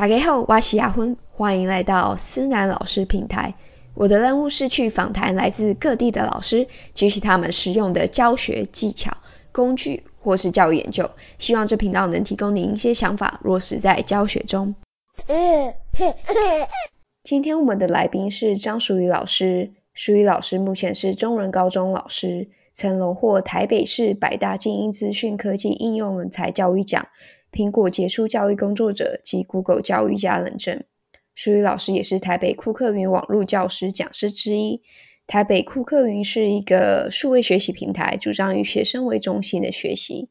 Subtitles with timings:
[0.00, 3.56] 大家好，我是亚芬，欢迎来到思南老师平台。
[3.92, 9.18] 我的任务是去访谈来自各地的老师，举起他们实用的教学技巧、
[9.52, 14.74] 工具或是教育研究，希望这频道能提供您一些想法，落实在教学中。
[17.22, 27.06] 今天我们的来宾是张淑宇老师，淑宇老师目前是中人高中老师，曾荣获台北市百大精英资讯科技应用人才教育奖。
[27.52, 30.82] 苹果杰出教育工作者及 Google 教育家认证，
[31.34, 34.82] 淑宇老师也是台北库克云网络教师讲师之一。
[35.26, 40.28] 台北库克云是一个数位学习平台，主张以学生为中心的学习。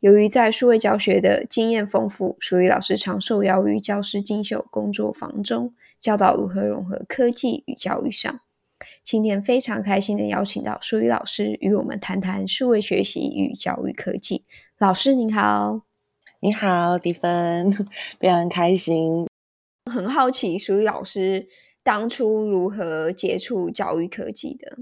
[0.00, 8.40] 由于在数位教学的经验丰富，淑宇老师常受邀于教师进修工作坊中，教导如何融合科技与教育上。
[9.02, 14.44] 今天非常开心的邀请到淑宇老师与我们谈谈数位学习与教育科技。
[14.78, 15.95] 老师您好。
[16.40, 17.72] 你好，迪芬，
[18.20, 19.26] 非常开心。
[19.90, 21.48] 很好奇，淑宇老师
[21.82, 24.78] 当初如何接触教育科技的？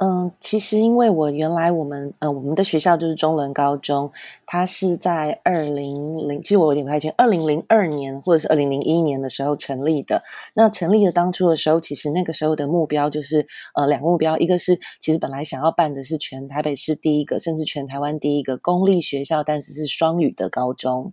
[0.00, 4.12] 嗯，其实因为我原来我们呃我们的学校就是中伦高中，
[4.46, 10.22] 它是在二零零，其实我有点不太清，二零零二年或者是二零零一年的时候成立的。
[10.54, 21.12] 那成立的当初的时候，其实那个时候的目标就是呃两个目标，一个是其实本来想要办的是全台北市第一个，甚至全台湾第一个公立学校，但是是双语的高中。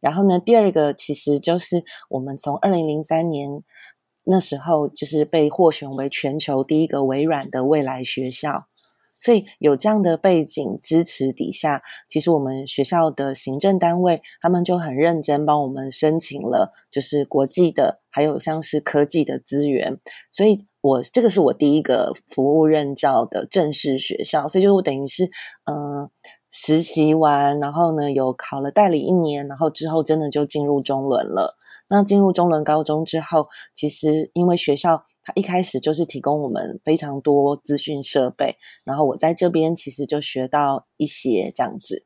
[0.00, 3.62] 然后呢，第二个其实就是我们从二零零三年。
[4.28, 8.66] 那时候就是被获选为全球第一个微软的未来学校，
[9.20, 19.98] 所以有这样的背景支持底下，其实我们学校的行政单位他们就很认真帮我们申请了，就是国际的，还有像是科技的资源。
[20.32, 25.30] 所以我这个是我第一个服务任教的正式学校，所以就我等于是
[25.64, 26.10] 嗯
[26.50, 31.56] 实习完，然后呢有考了代理一年，然后之后真的就进入中伦了。
[31.88, 42.04] 那进入中伦高中之后，其实因为学校它一开始就是提供我们非常多资讯设备，然后我在这边其实就学到一些这样子。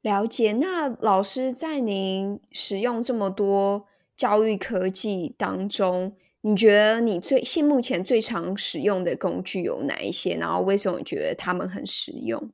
[0.00, 0.52] 了解。
[0.54, 3.86] 那老师在您使用这么多
[4.16, 10.34] 教育科技当中，你觉得你最现目前最常使用的工具有哪一些？
[10.36, 12.50] 然后为什么觉得他们很实用？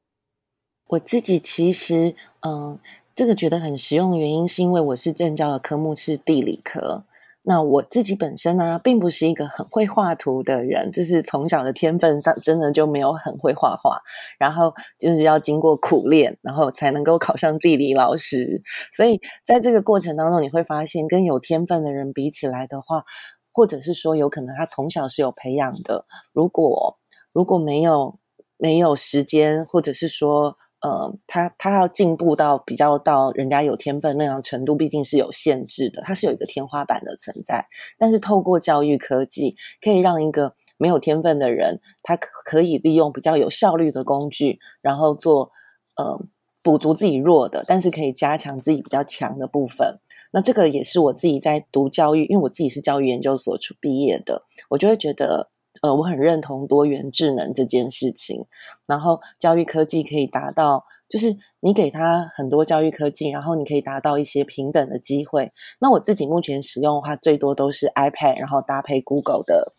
[0.89, 2.79] 我自己其实嗯。
[3.15, 7.05] 这个觉得很实用的原因，是因为我是任教的科目是地理科。
[7.47, 14.01] 那我自己本身呢，并不是一个很会画图的人，就是从小的天分上，真的就没有很会画画。
[14.39, 18.63] 然后就是要经过苦练，然后才能够考上地理老师。
[18.97, 23.05] 所以在这个过程当中，你会发现，跟有天分的人比起来的话，
[23.53, 26.07] 或者是说，有可能他从小是有培养的。
[26.33, 26.99] 如果
[27.33, 28.19] 如果没有
[28.57, 30.57] 没有时间，或者是说。
[30.85, 37.67] 呃，他他要进步到比较到人家有天分那样程度，毕竟是有限制的，它是有一个天花板的存在。
[37.97, 45.51] 但是透过教育科技，可以让一个没有天分的人，他可以利用比较有效率的工具，然后做
[45.97, 46.23] 呃
[46.63, 49.99] 补足自己弱的，但是可以加强自己比较强的部分。
[50.33, 55.49] 那这个也是我自己在读教育，因为我自己是教育研究所毕业的，我就会觉得。
[55.85, 58.47] 呃，我很认同多元智能这件事情，
[58.87, 65.53] 然后教育科技可以达到，就是你给他很多教育科技，然后你可以达到一些平等的机会。
[65.81, 69.75] 那我自己目前使用的话，最多都是 iPad，然后搭配 Google 的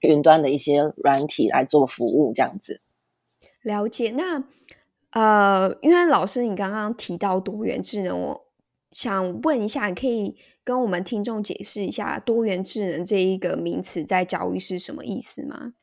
[0.00, 2.80] 云端的一些软体来做服务，这样子。
[3.60, 4.12] 了解。
[4.12, 4.44] 那
[5.10, 8.46] 呃，因为老师你刚刚提到多元智能，我
[8.92, 10.38] 想问一下，可以？
[10.64, 15.74] 跟我们听众解释一下多元智能这一个名词在教育是什么意思吗？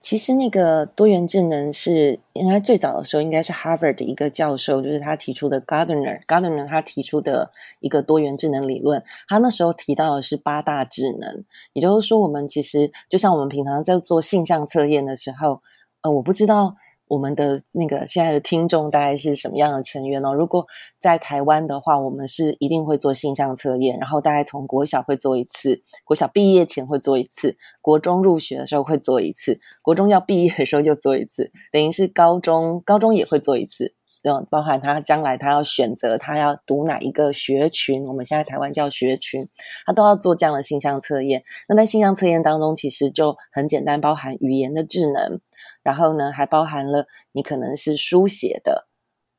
[0.00, 9.02] 其实那个多元智能是应该最早的时候应该是 Harvard 的一个教授，就是他提出的 Gardner，Gardner 他提出的一个多元智能理论。
[9.28, 11.44] 他那时候提到的是八大智能，
[11.74, 15.62] 也就是说，我们其实就像我们平常在做性向测验的时候，
[16.02, 16.76] 呃，我不知道。
[17.12, 20.32] 我们的那个现在的听众大概是什么样的成员呢？
[20.32, 20.66] 如果
[20.98, 33.94] 在台湾的话，我们是一定会做性向测验，然后大概从国小会做一次，国小毕业前会做一次，国中入学的时候会做一次，国中要毕业的时候就做一次，等于是高中高中也会做一次。
[34.22, 39.48] 嗯，包含他将来他要选择他要读哪一个学群，我们现在台湾叫学群，
[39.84, 41.42] 他都要做这样的性向测验。
[41.68, 45.40] 那在性向测验当中，其实就很简单，包含语言的智能。
[45.82, 48.86] 然后呢，还包含了你可能是书写的，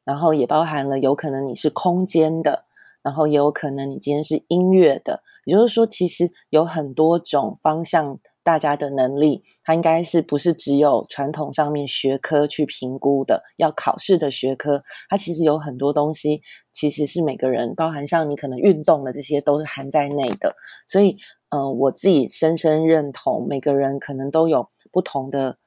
[0.03, 2.65] 然后也包含了有可能你是空间的，
[3.01, 5.23] 然后也有可能你今天是音乐的。
[5.45, 16.41] 也就是说，其实有很多种方向大家的能力，它应该是不是只有传统上面学科去评估的，要考试的学科，它其实有很多东西，
[16.71, 20.55] 其实是每个人，包含像你可能运动的这些，都是含在内的。
[20.87, 21.17] 所以，
[21.49, 25.57] 呃，我自己深深认同，每个人可能都有不同的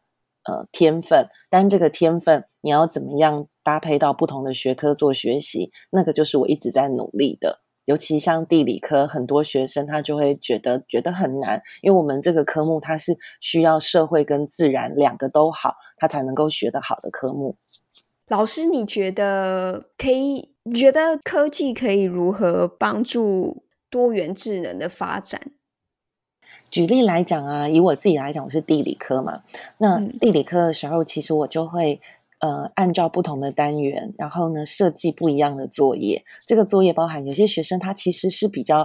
[0.48, 7.60] 呃天分，但这个天分你要怎么样搭配到不同的学科做学习，那个就是我一直在努力的。
[7.84, 17.56] 尤其像地理科，很多学生他就会觉得觉得很难，因为我们这个科目它是需要社会跟自然两个都好，他才能够学得好的科目。
[18.26, 20.56] 老师，你觉得可以？
[20.64, 25.52] 你觉得科技可以如何帮助多元智能的发展？
[26.70, 29.42] 举例来讲啊，以我自己来讲，我是地理科嘛，
[29.78, 32.00] 那地理科的时候，其实我就会。
[32.38, 36.22] 呃，按照不同的单元，然后呢，设计不一样的作业。
[36.44, 38.80] 这个作业包含有些学生他其实是比较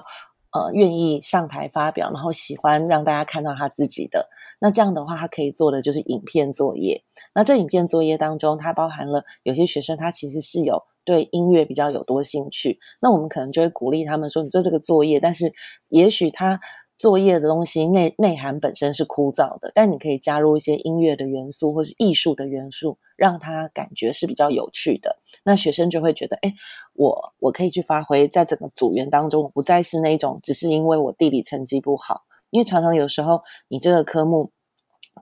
[0.54, 4.30] 呃愿意上台发表，然后喜欢让大家看到他自己的。
[4.62, 7.04] 那这样的话，他可以做的就是影片作业。
[7.36, 12.80] 那这影片作业当中，它包含了有些学生他其实是有对音乐比较有多兴趣。
[13.02, 15.54] 那我们可能就会鼓励他们说：“你做这个作业，但是
[15.90, 16.62] 也许他。”
[17.02, 25.18] 作业的东西内内涵本身是枯燥的，但你可以加入一些音乐的元素或是艺术的元素，让他感觉是比较有趣的。
[25.44, 26.54] 那学生就会觉得，哎，
[26.94, 32.22] 我我可以去发挥，在整个组员当中，我不再是那种只是因为我地理成绩不好，
[32.52, 34.52] 因为常常有时候你这个科目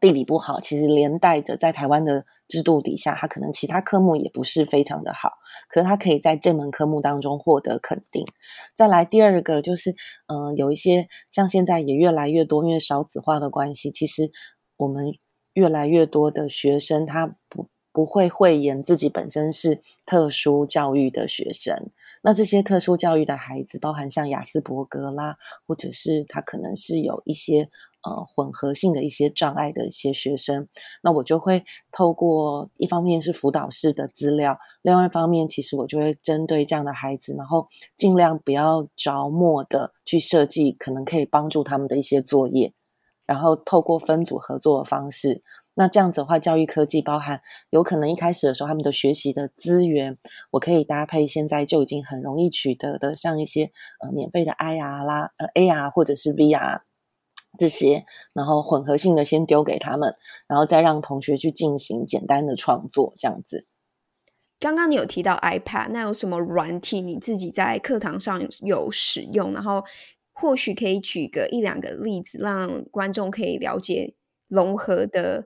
[0.02, 2.26] 地理不好，其实连带着在台湾的。
[2.50, 5.34] 制度底下，他可能其他科目也不是非常的好，
[5.70, 8.26] 可是他可以在这门科目当中获得肯定。
[8.76, 14.32] 再来第二个就是，嗯，有一些像现在也越来越多，因为少子化的关系，其实
[14.78, 15.14] 我们
[15.54, 21.92] 越来越多的学生他不不会讳言自己本身是特殊教育的学生。
[22.24, 25.38] 那这些特殊教育的孩子，包含像雅斯伯格啦，
[25.68, 27.70] 或者是他可能是有一些。
[28.02, 30.70] 呃，混合性的一些障碍的一些学生，
[31.04, 37.68] 那我就会透过一方面是辅导室的资料，另外一方面，其实我就会针对这样的孩子，然后
[37.98, 42.74] 尽量不要着墨的去设计可能可以帮助他们的一些作业，
[43.26, 45.44] 然后透过分组合作的方式，
[45.74, 50.18] 那这样子的话，教育科技包含有可能一开始的时候他们的学习的资源，
[50.52, 56.80] 我可以搭配现在就已经很容易取得的，像一些呃免费的 IR 啦，呃 AR 或者是 VR。
[57.58, 60.16] 这些，然后混合性的先丢给他们，
[60.48, 63.66] 然后再让同学去进行简单的创作，这样子。
[64.60, 69.54] 刚刚你有提到 iPad，那有什么软体你自己在课堂上有使用？
[69.54, 69.84] 然后
[70.34, 74.16] 或许可以举个一两个例子，让观众可以了解
[74.48, 75.46] 融合的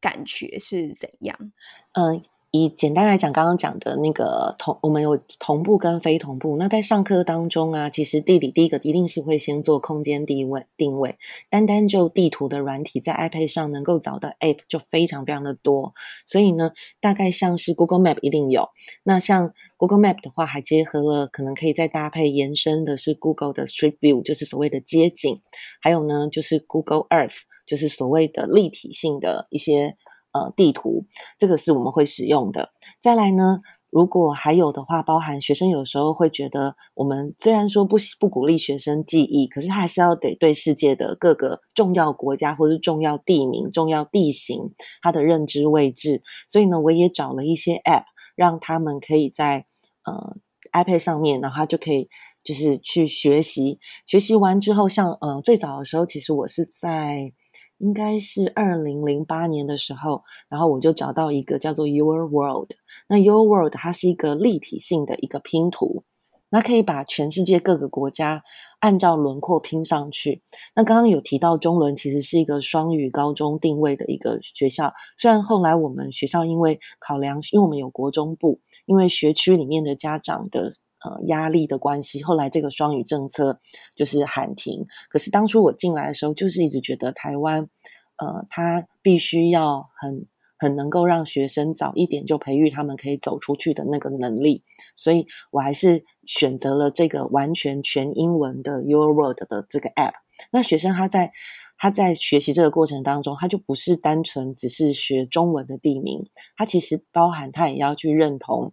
[0.00, 1.52] 感觉是怎样。
[1.92, 2.22] 嗯。
[2.64, 6.56] 以简单来讲，刚刚讲的那个同，我们有同步跟非同步。
[6.56, 11.16] 那在上课当中啊，其实地理第一个一定是会先做空间定位定位。
[11.50, 15.94] 单单就地图的软体，在 iPad 上能够找到 App 就非常非常的多。
[16.26, 18.68] 所以呢，大概像是 Google Map 一定有。
[19.02, 25.40] 那像 Google Map 的话，还结合了可能可以再搭配延伸的是 Google 的 Street View，就是所谓的街景。
[25.80, 29.96] 还有呢，就是 Google Earth，就是所谓的立体性的一些。
[30.36, 31.06] 呃，地图
[31.38, 32.70] 这个是我们会使用的。
[33.00, 46.22] 再来呢，如果还有的话，包含学生有时候会觉得，我们虽然说不不鼓励学生记忆，可是他还是要得对世界的各个重要国家或是重要地名、重要地形，他的认知位置。
[46.50, 49.64] 所以呢，我也找了一些 App，让他们可以在
[50.04, 50.36] 呃
[50.72, 52.10] iPad 上面，然后就可以
[52.44, 53.78] 就是去学习。
[54.04, 57.32] 学习完之后，像呃最早的时候，其实我是在。
[57.78, 62.70] 应该是二零零八年的时候，然后我就找到一个叫做 Your World。
[63.08, 66.04] 那 Your World 它是一个立体性的一个拼图，
[66.48, 68.42] 那可以把全世界各个国家
[68.80, 70.42] 按照轮廓拼上去。
[70.74, 80.72] 那刚刚有提到中伦其实是一个双语高中定位的一个学校，虽然后来我们学校因为考量，因为我们有国中部，因为学区里面的家长的。
[81.06, 83.60] 呃，压力的关系，后来这个双语政策
[83.94, 84.84] 就是喊停。
[85.08, 87.68] 可是当初我进来的时候，就是一直觉得台湾，
[88.16, 90.26] 呃，他必须要很
[90.58, 94.64] 很能够让学生早一点就培育他们可以走出去的那个能力，
[94.96, 100.14] 所以我还是选择了这个完全全英文的 Your World 的这个 App。
[100.50, 101.30] 那学生他在
[101.78, 108.72] 他在学习这个过程当中，他就不是单纯只是学中文的地名，他其实包含他也要去认同。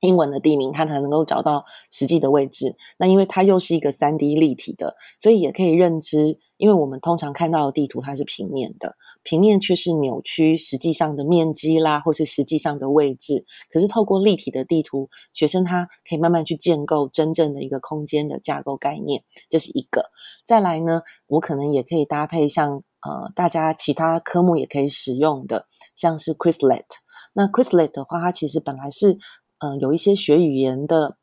[0.00, 2.76] 英文的地名，它才能够找到实际的位置。
[2.98, 6.38] 那因为它又是一个三 D 立体的，所以也可以认知。
[6.58, 13.44] 因为我们通常看到的地图它是平面的，平面却是扭曲实际上的面积啦，或是实际上的位置。
[13.70, 20.06] 可是透过立体的地图，学生他可以慢慢去建构真正的一个空间的架构概念，这是一个。
[20.46, 22.82] 再来呢，我可能也可以搭配像。
[23.06, 26.86] 呃大家其他科目也可以使用的，像是 Quizlet。
[27.34, 29.18] 那 Quizlet 的话，它其实本来是
[29.58, 31.16] 嗯有一些学语言的，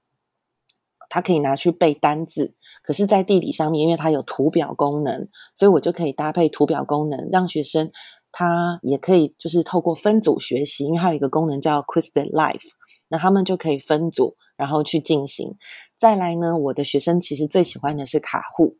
[1.10, 7.92] 它可以拿去背单字，可是，在地理上面，因为它有图表功能，所以我就可以搭配图表功能，让学生
[8.32, 12.62] 他也可以就是透过分组学习，因为它有一个功能叫 Quizlet Live，
[13.10, 14.36] 那他们就可以分组。
[14.56, 15.58] 然后去进行，
[15.98, 16.56] 再来呢？
[16.56, 18.78] 我的学生其实最喜欢的是卡户。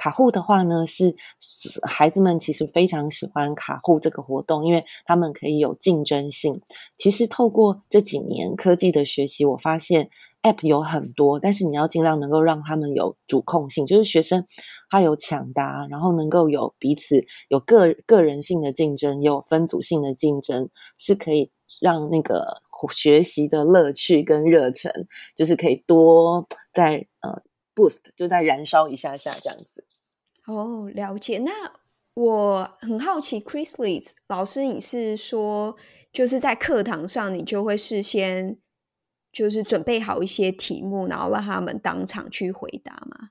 [0.00, 1.14] 卡户的话呢，是
[1.86, 6.62] 孩子们其实非常喜欢卡户这个活动，因为他们可以有竞争性。
[6.96, 10.08] 其实透过这几年科技的学习，我发现
[10.42, 14.46] App 有很多，但是你要尽量能够让他们有主控性，就是学生
[14.88, 21.50] 他有抢答，然后能够有彼此有个个人性的竞争，也有分组性的竞争，是可以
[21.82, 22.62] 让那个。
[22.90, 24.90] 学习的乐趣跟热忱，
[25.36, 27.42] 就是可以多在呃
[27.74, 29.79] boost，就在燃烧一下下这样子。
[30.50, 31.38] 哦，了解。
[31.38, 31.50] 那
[32.14, 35.76] 我很好奇，Chrisley 老师，你是说
[36.12, 38.58] 就是在课堂上，你就会事先
[39.32, 43.30] 就是准备好一些题目，然后让他们当场去回答吗？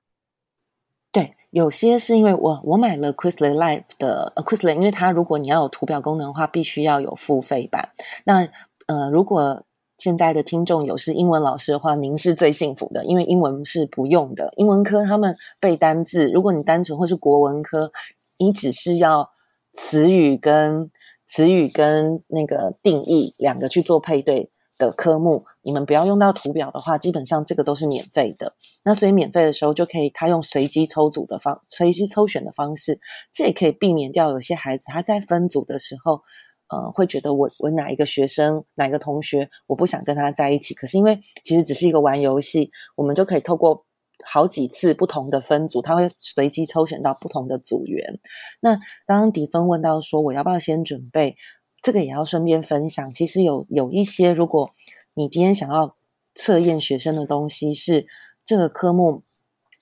[1.12, 7.90] 对，有些是因为我我买了 Quizlet Live 的 Quizlet，因为它如果你要有图表功能的话，必须要有付费版。
[8.26, 8.48] 那
[8.86, 9.64] 呃，如果
[10.00, 14.54] 现在的听众有是英文老师的话，您是最幸福的，因为英文是不用的。
[14.56, 17.92] 英文科他们背单字，如果你单纯或是国文科，
[18.38, 19.30] 你只是要
[19.74, 20.90] 词语跟
[21.28, 28.54] 词语跟那个定义两个去做配对的科目，你们不要用到图表的话，基本上这个都是免费的。
[28.86, 33.02] 那所以免费的时候就可以，他用随机抽组的方，随机抽选的方式，
[33.34, 36.22] 这也可以避免掉有些孩子他在分组的时候。
[36.70, 40.74] 呃，会觉得我我哪一个学生哪一个同学，我不想跟他在一起。
[40.74, 43.86] 可是因为其实只是一个玩游戏，我们就可以透过
[44.24, 48.20] 好几次不同的分组，他会随机抽选到不同的组员。
[48.62, 51.36] 那刚刚迪芬问到说，我要不要先准备？
[51.82, 53.12] 这个也要顺便分享。
[53.12, 54.76] 其实有有一些，如果
[55.14, 55.96] 你今天想要
[56.36, 58.06] 测验学生的东西是
[58.46, 59.24] 这个科目。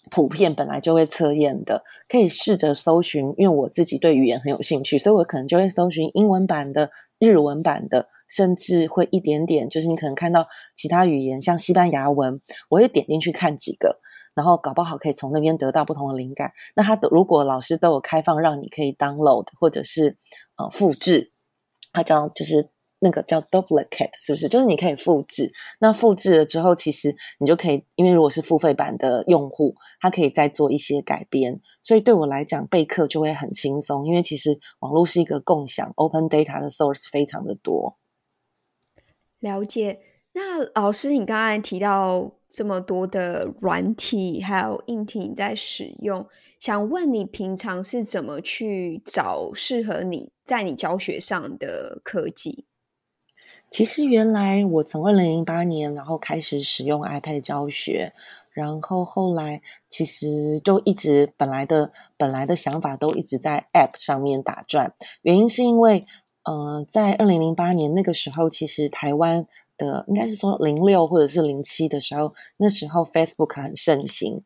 [0.09, 13.99] 普遍本来就会测验的，可以试着搜寻，因为我自己对语言很有兴趣，所以我可能就会搜寻英文版的、日文版的，甚至会一点点，就是你可能看到其他语言，像西班牙文，我会点进去看几个，
[14.33, 16.51] 然后搞不好可以从那边得到不同的灵感。
[16.75, 20.17] 那他如果老师都有开放让你可以 download 或者是
[20.57, 21.31] 呃复制，
[21.91, 22.69] 它叫就是。
[22.99, 24.47] 那个叫 duplicate 是不是？
[24.47, 31.59] 就是你可以复制，那复制了之后，其实你就可以，因为如果是付费版的用户，他可以再做一些改编。
[31.83, 37.97] 所以对我来讲，备课就会很轻松，因为其实网络是一个共享 open data 的 source 非常的多。
[39.39, 39.99] 了解。
[40.33, 46.27] 那老师，你刚才提到这么多的软体还有硬体你在使用，
[46.59, 52.65] 想问你平常是怎么去找适合你在你教学上的科技？
[53.69, 58.13] 其实原来我从二零零八年然后开始使用 iPad 教学，
[58.51, 64.93] 然后后来其实就一直本来的本来的想法都一直在 App 上面打转。
[65.21, 66.03] 原因是因为，
[66.43, 69.45] 呃，在二零零八年那个时候，其实台湾
[69.77, 74.43] 的应该是说零六或者是零七的时候，那时候 Facebook 很盛行。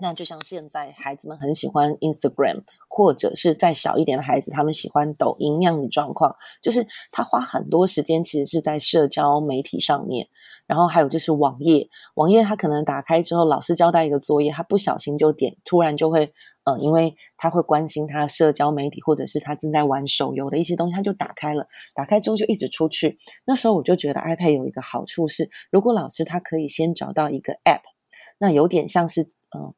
[0.00, 10.28] 那就像现在孩子们很喜欢 Instagram，或者是再小一点的孩子，他们喜欢抖音样的状况，就是他花很多时间其实是在社交媒体上面。
[10.68, 16.30] 然后还有就是网页，网页他可能打开之后，老师交代一个作业，他不小心就点，突然就会，
[16.64, 23.18] 呃，因为他会关心他社交媒体，或者是他正在玩手游的一些东西，他就打开了，打开之后就一直出去。
[23.46, 27.80] 那时候我就觉得 iPad 有一个好处是，如果老师他可以先找到一个 App，
[28.38, 29.22] 那有点像是，
[29.56, 29.74] 嗯。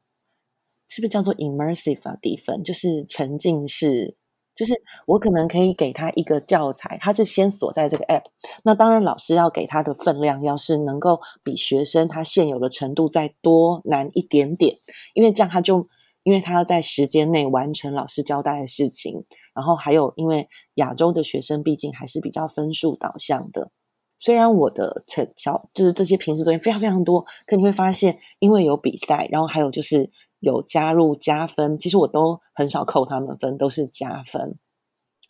[0.91, 2.17] 是不是叫做 immersive 啊？
[2.21, 4.17] 底分就是沉浸式，
[4.53, 4.73] 就是
[5.07, 8.23] 我可能可以给他一个教材，他是先锁在这个 app。
[8.65, 14.75] 那当然，老师要给他的分量，要是能够比学生他现有的程度再多难一点点，
[15.13, 15.87] 因为这样他就，
[16.23, 19.23] 因为他要在时间内完成老师交代的事情。
[19.53, 23.71] 然后还有，因为亚洲的学生毕竟还是比较分数导向的，
[24.17, 30.11] 虽然我的成小就是这些平时东西非常非常多，可你会发现，因为有比赛，然后还有就是。
[30.41, 34.59] 有加入加分，其实我都很少扣他们分，都是加分。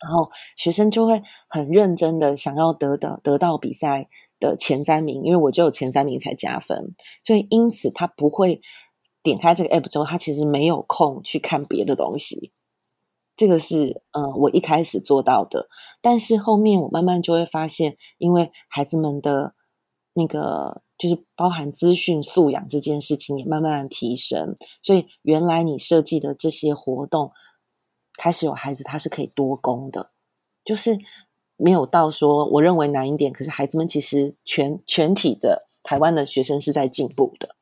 [0.00, 4.08] 然后学生就会很认真的想要得到得到比赛
[4.40, 8.60] 的前三名，因为我只有前三名才加分，所以因此他不会
[9.22, 12.50] 点开这个 app 之后，他其实没有空去看别的东西。
[13.36, 15.68] 这个是嗯，我一开始做到的，
[16.00, 19.54] 但是后面我慢慢就会发现，因为孩子们的
[20.14, 20.82] 那个。
[21.02, 27.32] 就是包含资讯素养这件事情也慢慢的提升，所以原来你设计的这些活动，
[28.16, 30.10] 开始有孩子他是可以多工的，
[30.64, 30.96] 就是
[31.56, 37.56] 没有到说我认为难一点，可是孩子们其实全全体的台湾的学生是在进步的。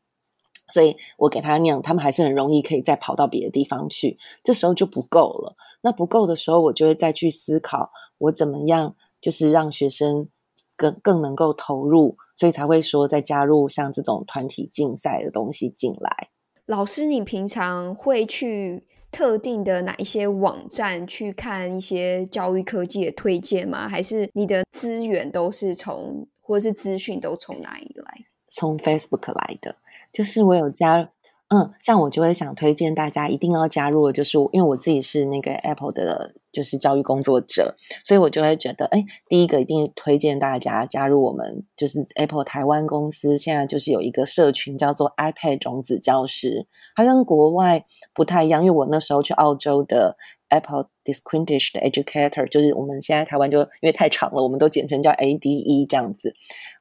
[0.69, 4.19] 所以我给他那样，他们还是很容易可以再跑到别的地方去。
[4.45, 5.57] 这时候就不够了。
[5.81, 10.29] 那不够的时候，我就会再去思考，我怎么样就是让学生
[10.77, 16.31] 更更能够投入，所以才会说再加入像这种团体竞赛的东西进来。
[16.65, 18.83] 老师，你平常会去
[19.13, 23.87] 特定的哪一些网站去看一些教育科技的推荐吗？
[23.87, 28.25] 还是你的资源都是从，或者是资讯都从哪里来？
[28.49, 29.77] 从 Facebook 来的。
[30.11, 31.11] 就是我有加，
[31.53, 50.17] 嗯，像我就会想推荐大家一定要加入的，就是因为我自己是那个 Apple 的，就是教育工作者，所以我就会觉得，哎，第一个一定推荐大家加入我们，就是 Apple 台湾公司现在就是有一个社群叫做 iPad 种子教师，它跟国外不太一样，因为我那时候去澳洲的
[50.51, 56.33] Apple Distinguished Educator，就是我们现在台湾就因为太长了，我们都简称叫 ADE 这样子，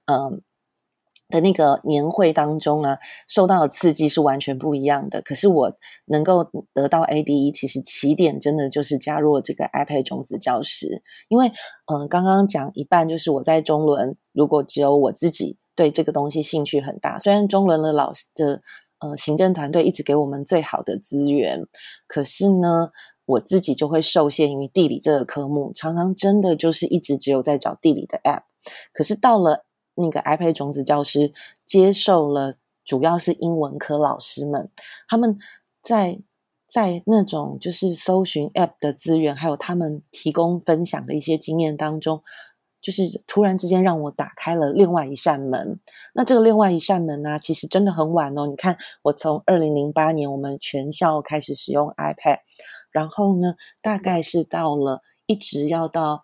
[0.06, 0.44] 嗯。
[1.30, 5.22] 的那个年会当中啊，受到的刺激是完全不一样的。
[5.22, 5.72] 可是我
[6.06, 6.44] 能够
[6.74, 11.04] 得到 ADE，其实起点真的就是加入了这个 iPad 种子教师。
[11.28, 11.52] 因为，
[11.86, 18.62] 嗯，刚刚讲一半就是我在中伦，如果只有我自己对这个东西兴趣很大，虽然中伦的老师的
[19.00, 21.62] 呃行政团队一直给我们最好的资源，
[22.08, 22.90] 可是呢，
[23.26, 28.42] 我自己就会受限于地理这个科目，常常真的就是一直只有在找地理的 App。
[28.92, 29.64] 可是到了
[30.00, 31.34] 那个 iPad 种子教师
[31.66, 34.72] 接受了，主要是英文科老师们，
[35.08, 35.38] 他们
[35.84, 36.20] 在
[36.66, 42.24] 在那种就是搜寻 App 的资源，还有他们提供分享的一些经验当中，
[42.82, 45.80] 就是突然之间让我打开了另外一扇门。
[46.14, 48.48] 那这个另外一扇门呢，其实真的很晚哦。
[48.48, 52.40] 你看，我从二零零八年我们全校开始使用 iPad，
[52.92, 56.24] 然后呢，大概是到了一直要到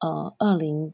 [0.00, 0.92] 呃二零。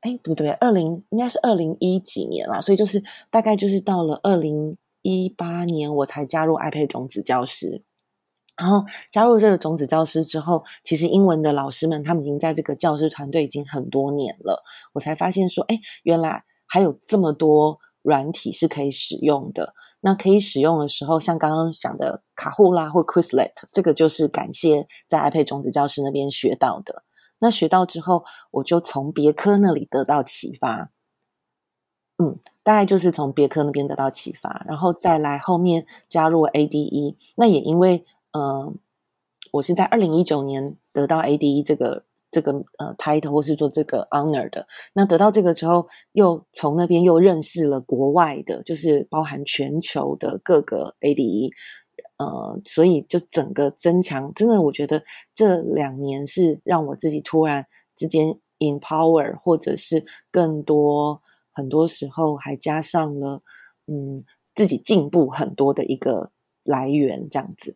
[0.00, 7.82] 哎，不对，二零应该是二零一几年啦，所以就是大概就是到了二零一八年，我才加入 iPad 种子教师。
[8.56, 14.62] 然后加入这个种子教师之后，其实英文的老师们他们已经在这个教师团队已经很多年了。
[14.92, 19.72] 我才发现说，哎，原来还有这么多软体是可以使用的。
[20.02, 27.02] 那可以使用的时候，像刚刚讲的卡户啦或 Quizlet，这个就是感谢在 iPad 种子教师那边学到的。
[27.40, 30.90] 那学到之后，我就从别科那里得到启发，
[32.18, 37.16] 嗯，大概就是从别科那边得到启发，然后再来后面加入 ADE。
[37.36, 38.78] 那也因为，嗯，
[39.52, 44.66] 我是在二零一九年得到 ADE 这个这个呃 title 或是做这个 honor 的。
[44.92, 51.50] 那得到这个之后，又从那边又认识了国外的，就是包含全球的各个 ADE。
[52.20, 55.02] 呃，所以就整个增强，真的，我觉得
[55.34, 63.42] 这两年是让我自己突然之间 empower，或者是更多，很多时候还加上了，
[63.86, 64.22] 嗯，
[64.54, 66.30] 自己进步很多的一个
[66.62, 67.74] 来源，这样子。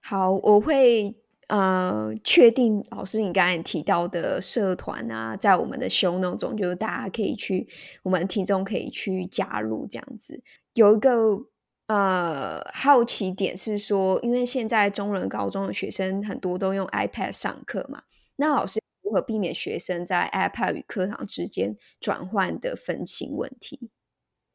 [0.00, 1.16] 好，我会
[1.48, 7.66] 呃确定老师你刚才提到的社团啊，在我们的 show 那种，就是大家可以去，
[8.04, 10.40] 我们听众可以去加入这样子，
[10.74, 11.46] 有一个。
[11.86, 18.02] 呃，好奇点是说，因为现在中人高中的学生很多都用 iPad 上课嘛，
[18.36, 23.90] 那老师如何避免学生在 iPad 与课堂之间转换的分心问题？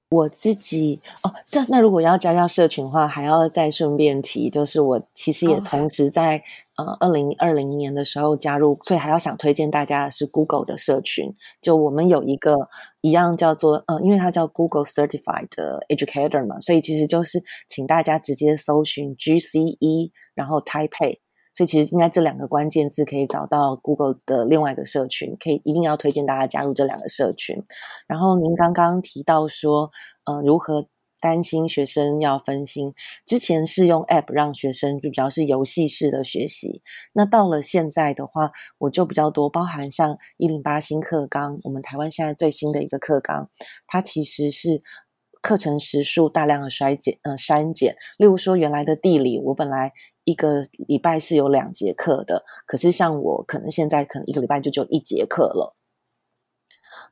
[0.10, 6.44] 我自己哦，那那如果要加加社群的话，还要再顺便提，就是我其实也同时在。
[6.80, 11.36] 呃，二零二零年的时候加入，所以还要想推荐大家的是 Google 的社群。
[11.62, 12.56] 就我们有一个
[13.02, 15.50] 一样叫做呃，因为它叫 Google Certified
[15.90, 21.18] Educator 嘛，所以其实就是请大家直接搜寻 GCE，然后 Taipei。
[21.54, 27.62] 所以其实应该这两个关键字可以找到 Google 的另外一个社群，可以一定要推荐大家加入这两个社群。
[28.08, 29.92] 然后您刚刚提到说，
[30.24, 30.86] 呃，如何？
[31.20, 32.94] 担心学生要分心，
[33.26, 36.82] 之前是用 App 让学生就比较是游戏式的学习。
[37.14, 43.50] 那到了现在的话，我就比较多包含像一零八新课纲，我们台湾现在最新的一个课纲，
[43.88, 44.82] 它其实是
[45.42, 47.96] 课程时数大量的衰减，呃，删减。
[48.18, 49.94] 例如说，原来的地理，我本来
[50.26, 55.76] 一个礼拜是有两节课的，可是像我可能现在可能一个礼拜就只有一节课了。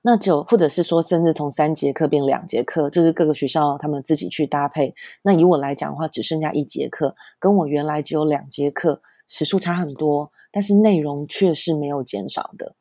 [0.01, 4.93] 那就或者是说，甚至从三节课变两节课，这是各个学校他们自己去搭配。
[5.23, 12.75] 那以我来讲的话，只剩下一节课，跟我原来只有两节课，时数差很多，但是内容却是没有减少的。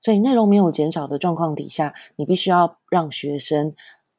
[0.00, 3.72] 所以内容没有减少的状况底下，你必须要让学生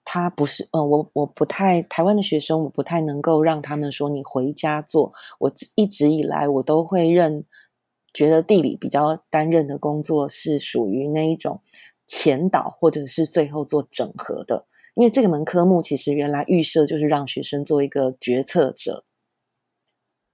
[0.06, 5.12] 他不是，呃，我我不太台湾的学生，我不太能够让他们说你回家做。
[5.40, 7.44] 我一直以来我都会认，
[8.14, 11.60] 觉得地理比较担任的工作是属于那一种
[12.16, 19.04] 前导或者是最后做整合的，因为这个门科目其实原来预设就是让学生做一个决策者。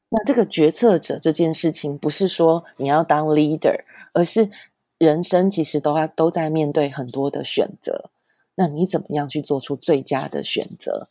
[0.10, 4.50] 那这个决策者这件事情，不是说你要当 leader，而是
[4.98, 8.10] 人生其实都要都在面对很多的选择。
[8.56, 11.08] 那你怎么样去做出最佳的选择？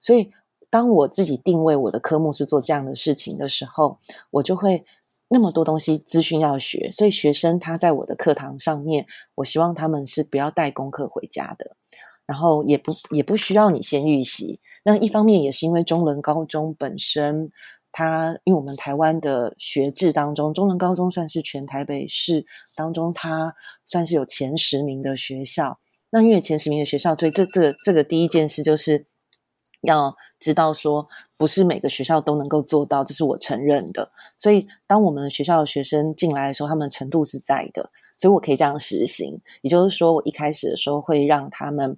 [0.00, 0.30] 所以，
[0.70, 3.98] 当我自己定位我的科目是做这样的事情的时候，
[4.30, 4.84] 我就会
[5.32, 6.90] 那么多东西资讯要学。
[6.92, 11.74] 所以，学生他在我的课堂上面，我希望他们是不要带功课回家的，
[12.26, 14.60] 然后也不也不需要你先预习。
[14.84, 17.50] 那一方面也是因为中伦高中本身，
[17.90, 22.44] 它因为我们台湾的学制当中，中伦高中算是全台北市
[22.76, 23.54] 当中，它
[23.86, 25.78] 算是有前十名的学校。
[26.10, 29.06] 那因为前十名的学校，所以这这这个第一件事就是
[29.82, 34.10] 要知道说，不是每个学校都能够做到，这是我承认的。
[34.38, 39.40] 所以当我们学校的学生进来的时候，他们程度是在的，所以我可以这样实行。
[39.60, 41.96] 也就是说，我一开始的时候会让他们，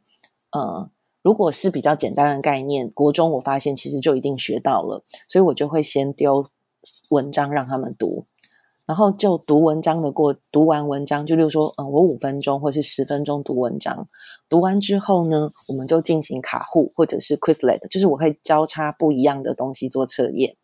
[0.51, 0.91] 呃，
[1.23, 6.47] 如果是比较简单的概念，国中我发现其实就一定学到了，所以我就会先丢
[7.11, 8.27] 文章让他们读。
[8.87, 14.07] 然后就读文章的过，读完文章就例如说，嗯，我五分钟或是十分钟读文章，
[14.49, 20.57] 读完之后呢，我们就进行卡户或者是 Quizlet，就是我会交叉不一样的东西做测验，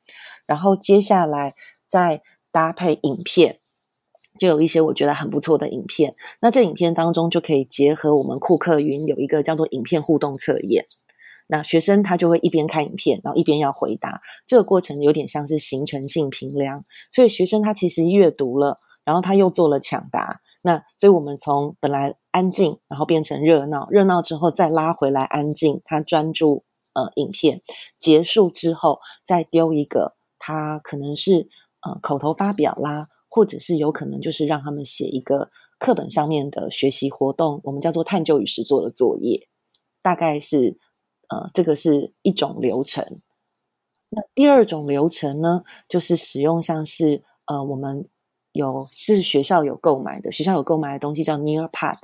[0.46, 1.54] 然后接下来
[1.88, 3.58] 再搭配影片，
[4.38, 10.84] 就有一些我觉得很不错的影片，那这影片当中就可以结合我们库克云有一个叫做影片互动测验。
[11.50, 16.84] 那学生他就会一边看影片，然后一边要回答，这个过程有点像是形成性评量。
[17.10, 20.40] 所以学生他其实阅读了，然后他又做了抢答。
[20.62, 27.60] 那所以我们从本来安静，然后变成热闹，热闹之后再拉回来安静，他专注呃影片
[27.98, 31.48] 结束之后，再丢一个他可能是
[31.82, 39.48] 呃口头发表啦，或者是有可能就是让他们写一个课本上面的学习活动，我们叫做探究与实作的作业，
[40.00, 40.78] 大概是。
[41.30, 43.20] 呃，这个是一种流程。
[44.08, 48.08] 那第二种流程呢，就是使用像是呃，我们
[48.52, 51.98] 有是学校有购买的，学校有购买的东西叫 Nearpad，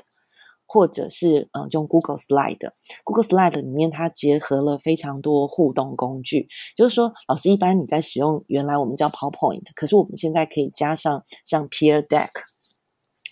[0.65, 2.71] 或者是呃用 Google Slide。
[3.03, 12.31] Google Slide 里面它结合了非常多互动工具，就是说老师一般你在使用原来我们叫 PowerPoint，可是我们现在可以加上像 Peer Deck，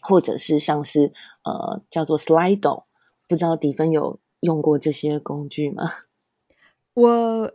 [0.02, 1.12] 或者是像是
[1.44, 2.82] 呃叫做 Slido，
[3.28, 4.18] 不知道迪芬有。
[4.44, 5.82] 用过这些工具吗？
[6.94, 7.52] 我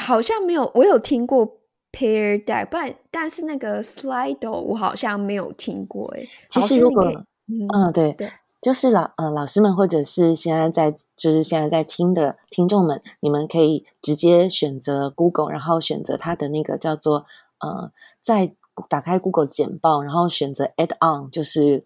[0.00, 1.60] 好像没有，我有听过
[1.92, 6.12] Pair Deck，但但是那个 Slido 我好像没有听过。
[6.16, 7.04] 哎，其实如果
[7.46, 8.28] 嗯，对对，
[8.60, 17.26] 就是老呃老师们或者是现在在就是现在在听的听众们，你们可以直接选择 Google，然后选择它的那个叫做
[17.60, 18.54] 呃，在
[18.88, 21.84] 打开 Google 简报，然后选择 Add On，就是。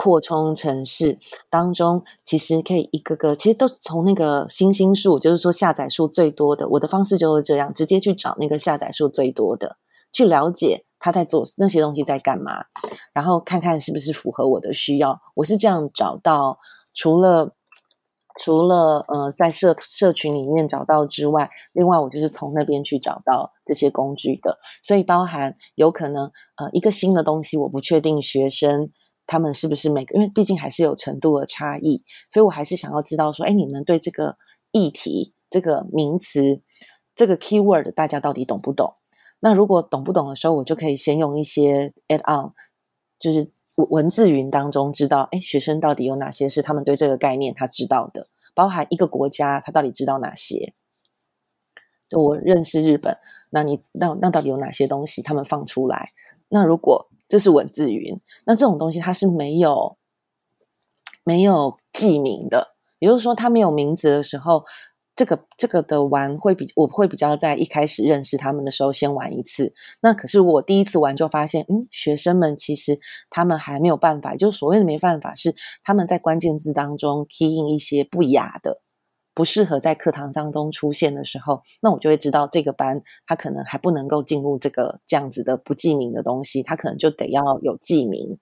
[0.00, 1.18] 扩充城市
[1.50, 6.68] 当中，其实可以一个个，其实都从那个星星数，就是说下载数最多的。
[6.68, 9.76] 我的方式就是这样，直接去找那个下载数最多的，
[10.12, 12.66] 去了解他在做那些东西在干嘛，
[13.12, 15.20] 然后看看是不是符合我的需要。
[15.34, 16.60] 我是这样找到，
[16.94, 17.56] 除了
[18.40, 24.60] 除了呃在社社群里面找到之外，另外我就是从那边去找到这些工具的。
[24.80, 28.92] 所以包含有可能呃一个新的东西，我不确定学生。
[29.28, 30.14] 他们是不是每个？
[30.14, 34.38] 因为毕竟还是有程度的差异，所以我还是想要知道说，哎，你们对这个
[34.72, 36.62] 议题、这个名词、
[37.14, 38.94] 这个 keyword，大家到底懂不懂？
[39.40, 42.52] 那如果懂不懂的时候，我就可以先用一些 add on，
[43.18, 50.72] 就是文字云当中知道，哎，学生到底有哪些是他们对这个概念他知道的，包含一个国家他到底知道哪些？
[52.12, 53.18] 我认识日本，
[53.50, 56.12] 那你那那到底有哪些东西他们放出来？
[56.48, 59.98] 那如果这是文字云，那这种东西它是没有
[61.24, 64.64] 没有记名的，也就是说，它没有名字的时候，
[65.14, 69.74] 这个这个的玩会比我会比较在一开始认识他们的时候先玩一次。
[70.00, 78.80] 那可是我第一次玩就发现，嗯，学生们其实他们还没有办法，就是所谓的没办法，是他们在关键字当中 key in 一些不雅的。
[79.38, 88.36] 不适合在课堂当中出现的时候，那我就会知道这个班他可能还不能够进入这个这样子的不记名的东西，他可能就得要有记名，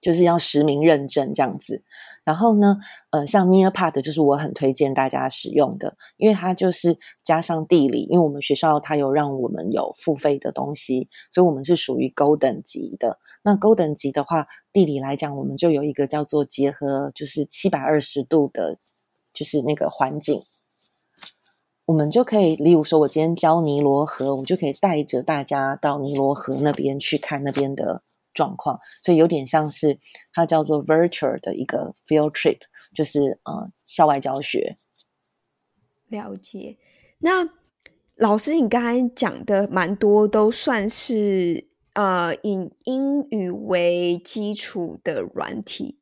[0.00, 1.84] 就是要实名认证这样子。
[2.24, 2.78] 然后呢，
[3.10, 13.20] 呃，像 Nearpad 就是我很推荐大家使用的，因为它就是加上地理，因为我们学校它有让我们有付费的东西，所以我们是属于高等级的。
[13.44, 18.80] 那高等级的话，地理来讲，我们就有一个叫做结合，就是七百二十度的。
[19.32, 20.42] 就是那个环境。
[21.84, 29.98] 我们就可以，例如说，我今天教尼罗河，我就可以带着大家到尼罗河那边去看那边的状况，所以有点像是
[30.32, 32.58] 它叫做 virtual 的一个 field trip，
[32.94, 34.76] 就是呃校外教学。
[36.08, 36.78] 了解。
[37.18, 37.46] 那
[38.14, 45.98] 老师，你刚才讲的蛮多，都算是呃以英语为基础的软体，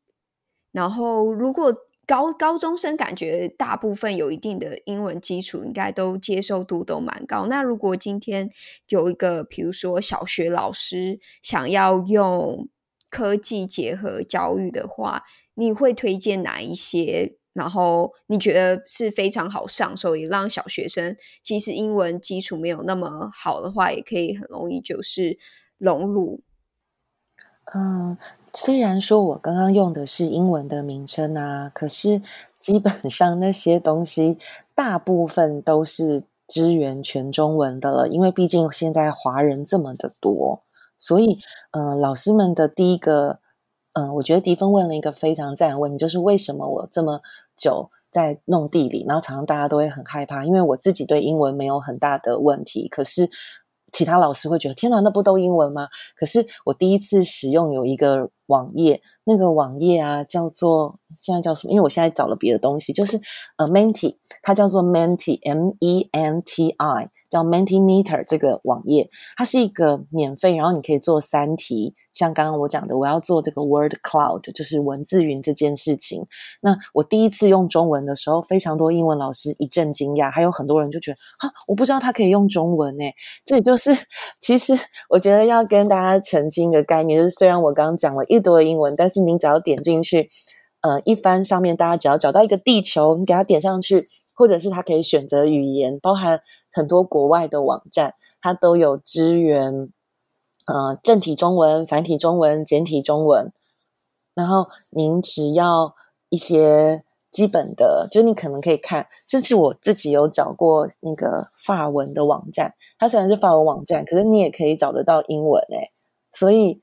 [0.71, 1.75] 然后如果。
[2.11, 7.47] 高高中生感觉大部分有一定的英文基础，应该都接受度都蛮高。
[7.47, 8.51] 那如果今天
[8.89, 12.69] 有一个，比如说小学老师想要用
[13.09, 15.23] 科技结合教育的话，
[15.55, 17.37] 你会推荐哪一些？
[17.53, 25.39] 然后你觉得是非常好上手，也让小学生其实英文基础没有那么好的话，也可以很容易就是
[25.79, 26.43] 融入。
[27.73, 28.19] 嗯，
[28.53, 32.21] 虽然说我刚刚用的是英文的名称啊，可是
[32.59, 34.39] 基本上那些东西
[34.75, 40.63] 大部分都是支援全中文的了，因为毕竟现在华人这么的多，
[40.99, 41.39] 所以
[41.71, 43.39] 嗯，老师们的第一个，
[43.93, 47.21] 嗯，我觉得迪芬问了一个非常赞的问题，就是为什么我这么
[47.57, 53.31] 久在弄地理，然后常常大家都会很害怕，因为我自己对英文没有很大的问题，可是。
[53.93, 55.89] 其他老师会觉得天哪，那不都英文吗？
[56.17, 61.73] 可是我第一次使用有一个网页，那个网页啊叫做现在叫什么？
[61.73, 63.21] 因为我现在找了别的东西，就是
[63.57, 67.11] 呃，Menti，它叫做 Menti，M E N T I。
[67.31, 71.95] 叫 Mentimeter 这个网页，它是一个免费，然后你可以做三题。
[72.13, 76.27] 像刚刚我讲的，我要做这个 Word Cloud，就是文字云这件事情。
[76.61, 83.15] 那我第一次用中文的时候，非常多英文老师一阵惊讶，还有很多人就觉得啊，我不知道它可以用中文诶。
[83.47, 83.97] 这也就是
[84.41, 84.77] 其实
[85.09, 90.29] 我觉得要跟大家澄清一个概念，就是虽然我刚刚讲了一堆英文，但是您只要点进去，
[90.81, 96.41] 呃，一翻上面，大家只要找到一个地球，你给它点上去，或者是它可以选择语言，包含。
[96.73, 99.91] 很多国外的网站，它都有支援，
[100.67, 103.53] 呃，正体中文、繁体中文、简体中文。
[104.35, 105.95] 然后您只要
[106.29, 115.93] 一些基本的，就你可能可以看，甚至我自己有找过那个法文的网站，它虽然是法文网站，可是你也可以找得到英文诶，
[116.33, 116.81] 所以。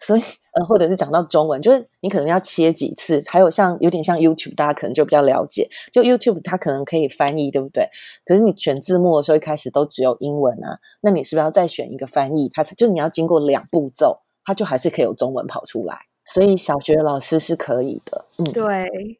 [0.00, 0.20] 所以，
[0.52, 3.22] 呃，或者是讲到中文，就是你可能要切几次。
[3.26, 5.70] 还有像有点像 YouTube，大家可能就比较了解。
[5.90, 7.88] 就 YouTube 它可能可以翻译，对不对？
[8.26, 12.50] 可是你选字幕的时候，一开始都只有英文啊，那你是不是要再选一个翻译？
[12.52, 15.96] 它就你要经过两步骤，它就还是可以有中文跑出来。
[16.24, 18.26] 所以小学老师是可以的。
[18.38, 19.18] 嗯，对，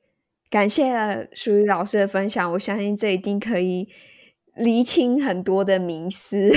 [0.51, 3.89] 感谢淑于老师的分享，我相信这一定可以
[4.55, 6.51] 厘清很多的迷思。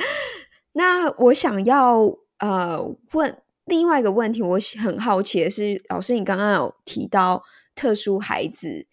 [0.74, 2.21] 那我想要。
[2.42, 7.44] 呃，问另外一个问题，我很好奇的是，老师，你刚刚有提到
[7.76, 8.88] 特殊孩子，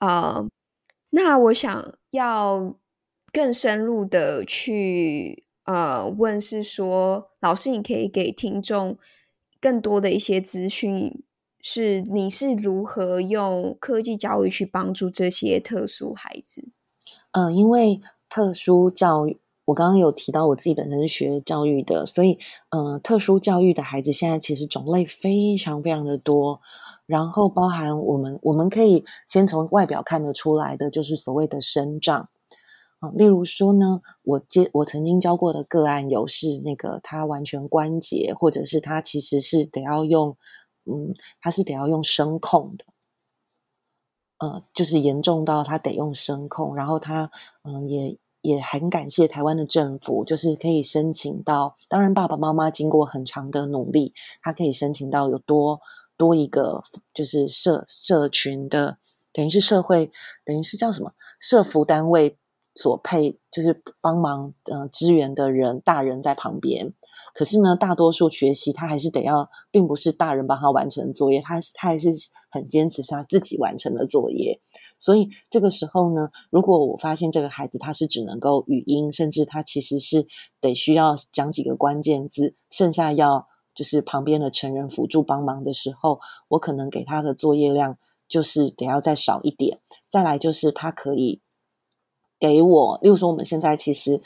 [0.00, 0.44] 呃，
[1.10, 2.74] 那我想要
[3.32, 8.98] 更深入的去呃问，是说，老师，你可以给听众
[9.60, 11.22] 更多的一些资讯，
[11.60, 16.70] 是你是如何用科技教育去帮助这些特殊孩子？
[17.30, 19.38] 嗯，因为特殊教育。
[19.70, 22.38] 我刚刚有提到我自己本身是学教育的，所以，
[22.70, 26.60] 嗯，特殊教育的孩子现在其实种类非常非常的多，
[27.06, 32.28] 然后包含我们我们可以先从外表看得出来的，就是所谓的生障
[32.98, 40.36] 啊，例如说呢，我接我曾经教过的个案有是那个他完全关节，或者是他其实是得要用，
[40.84, 42.84] 嗯，他是得要用声控的，
[44.38, 47.30] 呃，就是严重到他得用声控，然后他
[47.62, 48.18] 嗯也。
[48.42, 51.76] 也很感谢台湾的政府，就是可以申请到。
[51.88, 55.80] 当然，爸爸妈妈经过很长的努力，他可以申请到有多
[56.16, 58.98] 多一个，就是社社群的，
[59.32, 60.10] 等于是社会，
[60.44, 62.36] 等于是叫什么社服单位
[62.74, 66.92] 所配，就是帮忙呃支援的人，大人在旁边。
[67.32, 72.10] 可是呢，大多数学习他还是得要，并不是大人帮他完成作业，他他还是
[72.50, 74.60] 很坚持他自己完成的作业。
[75.00, 80.26] 所以这个时候呢，如果我发现这个孩子他是只能够语音，甚至他其实是
[80.60, 87.96] 得需要讲几个关键字，剩下要就是旁边的成人辅助帮忙的时候，我可能给他的作业量
[88.28, 89.78] 就是得要再少一点。
[90.10, 91.40] 再来就是他可以
[92.38, 94.20] 给我，例如说我们现在其实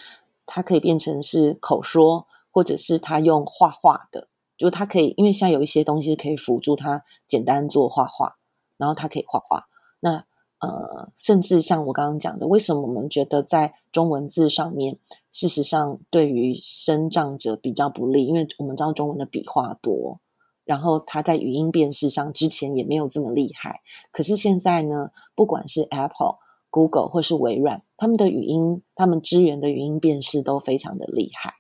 [0.44, 8.38] 他可以变成是口说，或者是他用画画的，就他可以，因为现在有一些东西可以辅助他简单做画画，
[8.76, 9.66] 然后他可以画画，
[10.00, 10.24] 那。
[10.66, 14.98] 呃，甚至像我刚刚讲的，为什么我们觉得在中文字上面，
[15.30, 18.26] 事实上对于生长者比较不利？
[18.26, 20.20] 因为我们知道中文的笔画多，
[20.64, 26.38] 然后他在语音辨识上之前也没有这么厉害，可是现在呢，不管是 Apple、
[26.70, 31.54] Google 或是微软，他们的语音，他们支援的语音辨识都非常的厉害。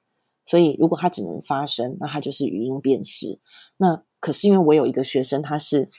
[0.46, 3.38] 所以如果它只能发声，那它就是语音辨识。
[3.76, 5.90] 那可是因为我有一个学生，他是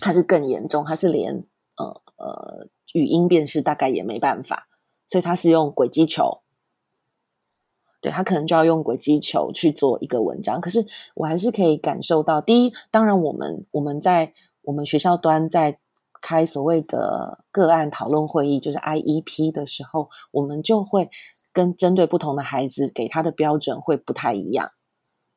[0.00, 1.44] 他是更严重，他是连
[1.76, 4.68] 呃呃语音辨识大概也没办法，
[5.08, 6.42] 所以他是用轨迹球。
[8.02, 15.78] 对他可能就要用轨迹球去做一个文章，可是我还是可以感受到，第一，当然我们我们在我们学校端在
[16.22, 21.10] 开所谓的个案讨论会议，就是 IEP 的时候，我们就会
[21.52, 24.70] 跟针对不同的孩子给他的标准会不太一样，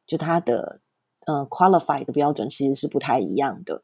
[0.05, 0.79] 就他的
[1.25, 3.83] 呃 qualify 的标准其实是不太一样的。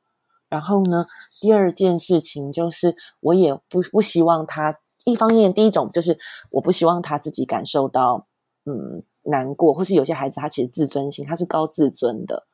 [0.50, 1.06] 然后呢，
[1.40, 6.18] 第二件事情就是，我也不不希望他一方面，第一种就是
[6.52, 8.26] 我不希望他自己感受到。
[8.66, 12.46] 嗯，难过，或是有些孩子他其实自尊心他是高自尊的，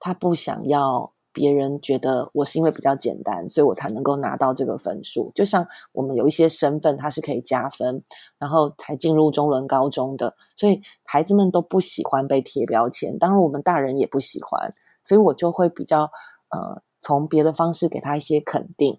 [0.00, 5.30] 他不想要别人觉得我是因为比较简单，所以我才能够拿到这个分数。
[5.36, 8.02] 就像我们有一些身份，他是可以加分，
[8.38, 14.74] 然后才进入中伦高中的，所以孩子们都不喜欢被贴标签，当然我们大人也不喜欢，
[15.04, 16.10] 所以我就会比较
[16.48, 18.98] 呃，从别的方式给他一些肯定，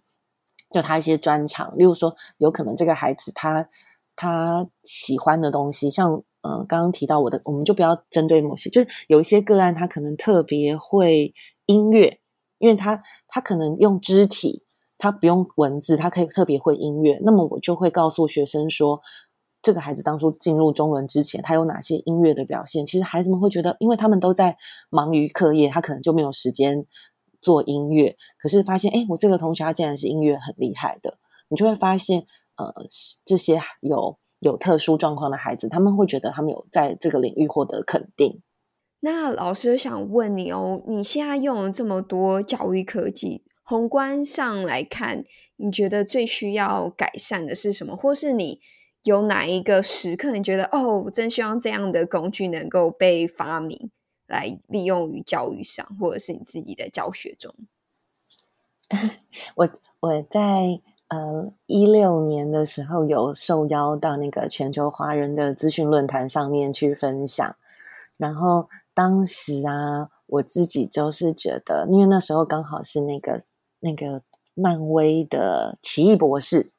[0.69, 3.67] 就他一些专长，例如说，有可能这个孩子他
[4.15, 6.23] 他喜欢的东西，像。
[6.45, 11.33] 嗯，刚刚提到我的，我们就不要针对某些，就是有一些个案，他可能特别会
[11.67, 12.19] 音乐，
[12.57, 14.61] 因为他他可能用肢体，
[14.97, 17.17] 他不用文字，他可以特别会音乐。
[17.23, 18.99] 那么我就会告诉学生说，
[19.61, 22.85] 这个孩子当初进入中文之前，他有哪些音乐的表现？
[22.85, 24.57] 其实孩子们会觉得，因为他们都在
[24.89, 26.85] 忙于课业，他可能就没有时间
[27.43, 28.15] 做音乐。
[28.41, 31.17] 可是发现，哎，我这个同学他竟然是音乐很厉害的，
[31.49, 32.25] 你就会发现，
[32.55, 32.73] 呃，
[33.25, 34.17] 这些有。
[34.43, 38.41] 有特殊状况的孩子，他们会觉得他们有在这个领域获得肯定。
[38.99, 45.23] 那老师想问你哦，你现在用了这么多教育科技，宏观上来看，
[45.55, 47.95] 你觉得最需要改善的是什么？
[47.95, 48.59] 或是你
[49.03, 53.91] 有哪一个时刻，你觉得哦，真希望这样的工具能够被发明
[54.27, 57.53] 来利用于教育上，或者是你自己的教学中？
[59.55, 60.81] 我我在。
[61.09, 67.55] 呃，一六年的时候有受邀到那个全球华人的资讯论坛上面去分享，
[68.17, 73.43] 然后当时啊，我自己就是觉得，因为那时候刚好是那个
[73.81, 74.23] 那个
[74.55, 76.71] 漫威的奇异博士，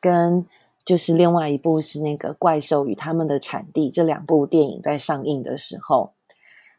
[0.00, 0.44] 跟
[0.84, 6.14] 就是另外一部是那个怪兽与他们的产地这两部电影在上映的时候，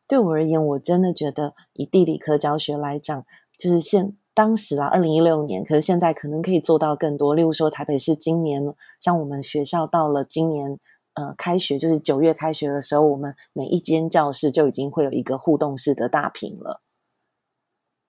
[0.08, 3.26] 对我而言，我真的觉得以地理科教学来讲，
[3.58, 4.15] 就是现。
[4.36, 7.34] 当时啊，二零一六年，可是现在可能可以做到更多。
[7.34, 8.62] 例如说，台北市今年，
[9.00, 10.78] 像我们学校到了今年，
[11.13, 16.82] 呃，开学就是九月开学的时候，我们每一间教室就已经会有一个互动式的大屏了。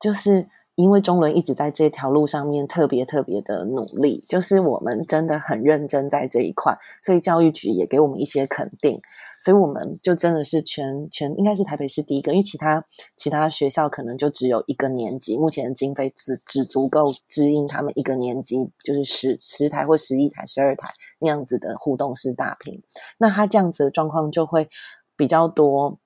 [0.00, 9.00] 就是因为中伦一直在这条路上面特别特别的努力，就是我们真的很认真在这一块，所以教育局也给我们一些肯定。
[9.42, 12.84] 所以我们就真的是全全应该是台北市第一个，因为其他
[13.16, 22.82] 其他学校可能就只有一个年级，目前经费只只足够支应他们一个年级，就是十十台或十一台、十二台那样子的互动式大屏。
[23.18, 24.68] 那他这样子的状况就会
[25.16, 25.96] 比较多，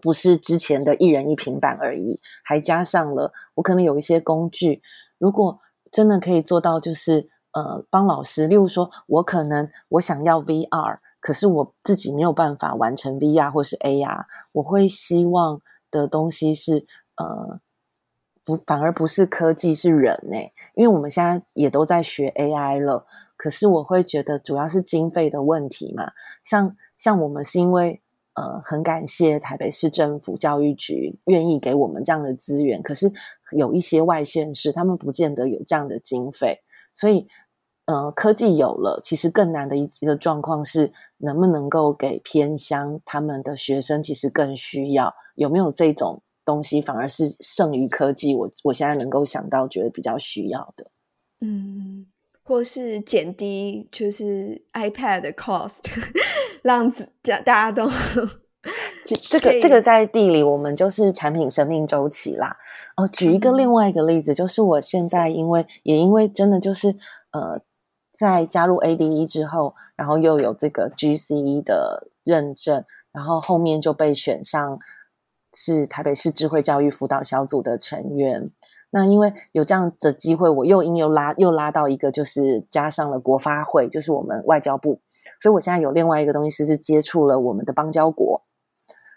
[0.00, 4.82] 不是之前的一人一平板而已，还加上了我可能有一些工具，
[5.18, 5.58] 如果
[5.92, 10.98] 真的可以做到，就是呃帮老师，例如说我可能我想要 VR。
[11.22, 15.60] 可是我自己没有办法完成 VR 或是 AR，我会希望
[15.90, 16.86] 的东西是
[17.16, 17.60] 呃
[18.42, 20.38] 不反而不是科技是人呢，
[20.74, 23.04] 因为我们现在也都在学 AI 了。
[23.36, 28.00] 可是我会觉得主要是经费的问题嘛，像像我们是因为
[28.34, 33.12] 呃很感谢台北市政府教育局愿意给我们这样的资源，可是
[33.56, 36.60] 有一些外县市他们不见得有这样的经费，
[36.94, 37.26] 所以。
[37.86, 48.32] 呃，科技有了，其实更难的一一个状况是，能不能够给偏乡他们的学生，其实更需要有没有这种东西，反而是胜于科技。
[48.32, 50.88] 我我现在能够想到，觉得比较需要的，
[51.40, 52.06] 嗯，
[52.50, 55.78] 或是减低就是 iPad 的 cost，
[56.62, 56.90] 让
[57.22, 57.88] 大大家都
[59.04, 62.56] 这这个这个在地理，我们就是产品生命周期啦。
[62.96, 66.96] 哦，举一个另外一个例子，就是我现在因为也因为真的就是
[67.30, 67.62] 呃。
[68.12, 74.78] 在加入 ADE 之后，然后又有这个 GCE 的认证，然后后面就被选上
[75.54, 78.50] 是台北市智慧教育辅导小组的成员。
[78.90, 85.00] 那因为有这样的机会，我又因又拉又拉到一个，就是加上了国发会，就是我们外交部。
[85.40, 88.42] 所以我现在有另外一个东西是是接触了我们的邦交国，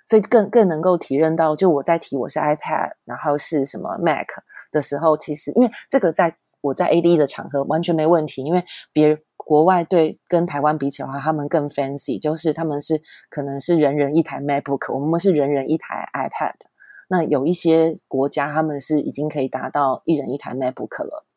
[0.07, 4.27] 所以更更能够体认到，就我在提我是 iPad，然后是什么 Mac
[4.71, 16.72] 的时候，其实因为这个在我在 AD 的场合完全没问题，因为别国外对跟台湾比起的话，他们更 fancy，就是他们是可能是人人一台 MacBook，我们是人人一台 iPad。
[17.13, 21.27] 那有一些国家他们是已经可以达到一人一台 MacBook 了。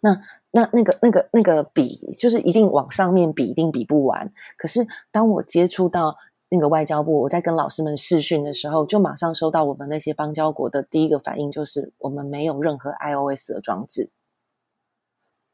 [0.00, 0.20] 那
[0.50, 4.28] 那那个那个那个比，就是一定往上面比，一定比不完。
[4.56, 6.16] 可是当我接触到
[6.48, 14.10] 那个外交部，我在跟老师们试训的时候，就马上收到我们那些邦交国的第一个反应，就是我们没有任何 iOS 的装置，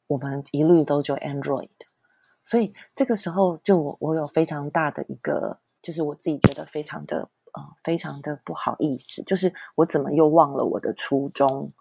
[0.07, 1.69] 我们一律都就 Android。
[2.43, 11.73] 所以这个时候，就我我有非常大的一个，就是我自己觉得非常的呃，非常的不好意思，就是我怎么又忘了我的初衷，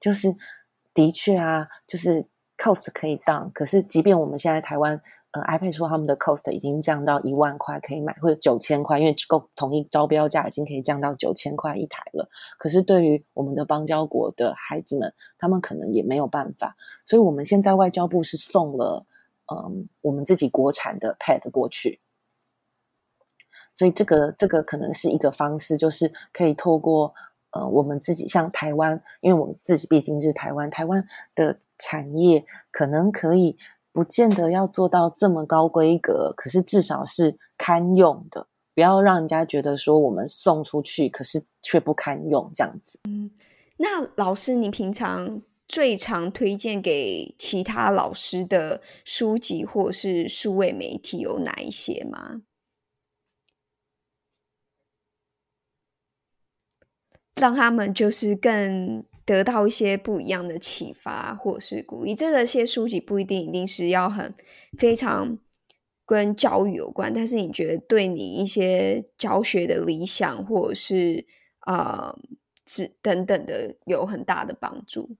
[0.00, 0.34] 就是
[0.92, 5.00] 的确啊，就是 cost 可以 down，可是即便我们现在台湾。
[5.34, 12.30] 呃，iPad 说他们的 cost 已经降到一万块可以买，或者九千块，因为够统一招标价已经可以降到九千块一台了。
[12.56, 16.76] 可是对于我们的邦交国的孩子们，他们可能也没有办法。
[17.04, 19.04] 所以我们现在外交部是送了，
[19.52, 22.00] 嗯，我们自己国产的 Pad 过去。
[23.74, 27.14] 所以这个这个可能是一个方式，就是可以透过
[27.50, 33.56] 呃我们自己像台湾，因为我们自己毕竟是台湾，台湾的产业可能可以。
[33.94, 42.98] 不见得要做到这么高规格，可是至少是堪用的，不要让人家觉得说我们送出去，可是却不堪用这样子。
[43.08, 43.30] 嗯，
[43.76, 52.42] 那老师，你平常最常推荐给其他老师的书籍或是数位媒体有哪一些吗？
[57.40, 59.04] 让他们就是更。
[59.26, 64.34] 得到一些不一样的启发或者是鼓励，这个些书籍不一定一定是要很
[64.76, 65.38] 非常
[66.04, 71.24] 跟教育有关，但是你觉得对你一些教学的理想或者是
[71.66, 72.14] 呃，
[72.66, 75.16] 是等等的有很大的帮助。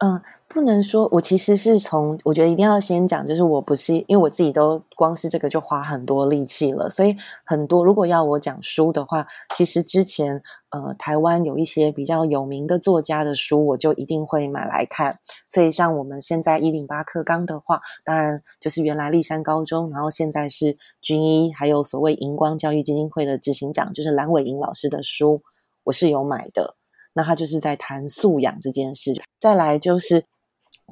[0.00, 9.26] 嗯，不能说，我其实是从我觉得一定要先讲，就是我不是因为我自己都光是这个就花很多力气了，所以很多如果要我讲书的话，
[9.56, 10.40] 其实之前
[10.70, 15.18] 呃台湾有一些比较有名的作家的书，我就一定会买来看。
[15.50, 25.42] 所以像我们现在一零八课纲的话，当然就是原来立山高中，然后现在是军医，还有所谓荧光教育基金会的执行长，就是蓝伟莹老师的书，
[25.82, 26.77] 我是有买的。
[27.18, 29.20] 那他就是在谈素养这件事。
[29.40, 30.24] 再来就是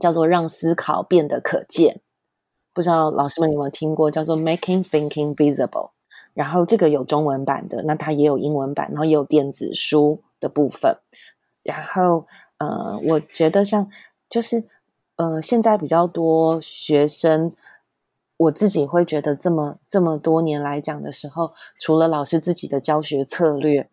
[0.01, 2.01] 叫做让思考变得可见，
[2.75, 5.91] 不知道老师们有没有听过叫做 Making Thinking Visible。
[6.35, 10.99] 然后这个有中文版的，那它也有英文版，然后也有电子书的部分。
[11.63, 12.27] 然后
[12.59, 13.89] 呃，我觉得像
[14.29, 14.65] 就是
[15.15, 17.53] 呃，现在比较多学生，
[18.37, 23.89] 我自己会觉得这么这么多年来讲的时候，除了老师自己的教学策略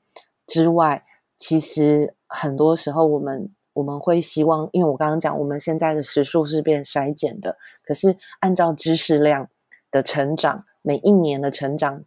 [0.47, 1.03] 之外，
[1.38, 2.15] 其实。
[2.36, 9.47] 很多时候，我们我们会希望，因为我刚刚讲，我们现在的时数是变筛减的，可是按照知识量
[9.91, 12.03] 的成长，每一年的成长，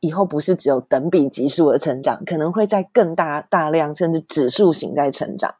[0.00, 5.56] 以后不是只有等比级数的成长，可能会在更大大量，甚至指数型在成长。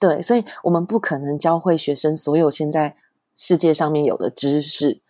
[0.00, 2.96] 对，所以我们不可能教会学生所有现在
[3.34, 5.00] 世界上面有的知识。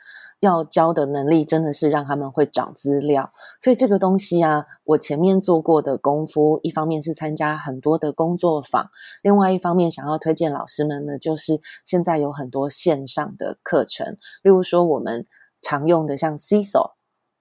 [0.40, 8.88] 要教的能力真的是让他们会找资料，所以这个东西啊，我前面做过的功夫，一方面是参加很多的工作坊，
[9.22, 15.26] 另外一方面想要推荐老师们呢，就是现在有很多线上的课程，例如说我们
[15.60, 16.92] 常用的像 CISO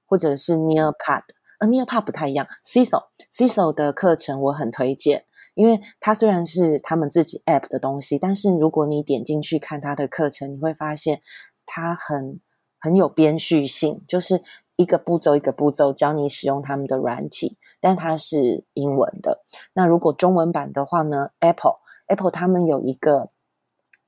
[0.08, 1.22] 或者是 Nearpad，
[1.60, 5.24] 呃 Nearpad 不太一样，CISO，CISO 的课程我很推荐，
[5.54, 11.22] 因为它虽然是他们自己 App 的东西，但是如果你点进去看它的课程，你会发现
[11.68, 12.40] 它很。
[12.80, 14.44] 很有编序性，就是
[14.76, 19.44] 一个步骤一个步骤教你使用他们的软体，但它是英文的。
[19.74, 23.30] 那如果中文版的话呢？Apple Apple 他们有一个，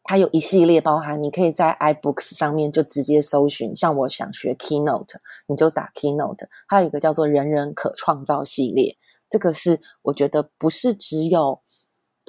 [0.03, 3.76] 它有一系列包含，你可以在 iBooks 上面就直接搜寻。
[3.76, 5.15] 像我想学 Keynote，
[5.47, 6.47] 你就打 Keynote。
[6.67, 8.97] 它有一个叫做“人人可创造”系列，
[9.30, 11.61] 这个是我觉得不是只有。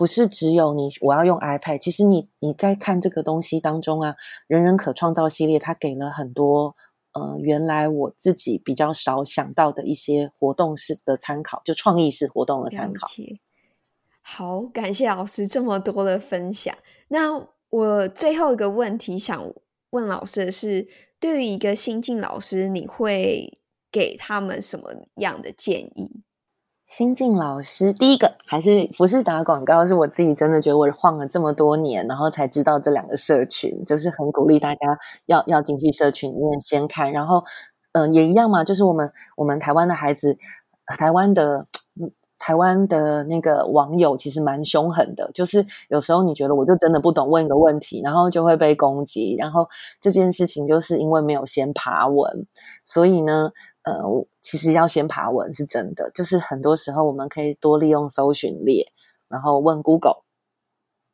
[0.00, 1.76] 不是只有你，我要用 iPad。
[1.76, 6.74] 其实你你在看这个东西当中啊，人人可创造系列，它给了很多
[7.12, 13.06] 呃，原来我自己比较少想到的一些活动式的参考，就创意式活动的参考。
[14.22, 16.74] 好，感谢老师这么多的分享。
[17.08, 19.52] 那我最后一个问题想
[19.90, 20.88] 问老师的是，
[21.20, 23.58] 对于一个新进老师，你会
[23.92, 26.22] 给他们什么样的建议？
[26.90, 29.86] 新晋老师，第一个还是不是打广告？
[29.86, 37.12] 是我自己真的觉得我晃了这么多年，然后才知道这两个社群，就是很鼓励大家要要进去社群里面先看。
[37.12, 37.44] 然后
[37.92, 40.36] 嗯，也一样嘛，就是我们我们台湾的孩子，
[40.98, 41.64] 台湾的
[42.40, 49.68] 台湾的那个网友其实蛮凶狠的，就是有时候你觉得我就真的不懂，问一个问题，然后就会被攻击，然后
[50.00, 52.48] 这件事情就是因为没有先爬文，
[52.84, 53.52] 所以呢，
[53.84, 53.92] 呃，
[54.40, 58.92] 其实要先爬文是真的，就是很多时候我们可以多利用搜寻列，
[59.28, 60.22] 然后问 Google，